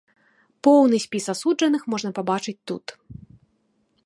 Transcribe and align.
Поўны 0.67 1.01
спіс 1.05 1.25
асуджаных 1.35 1.81
можна 1.95 2.09
пабачыць 2.19 2.59
тут. 2.73 2.85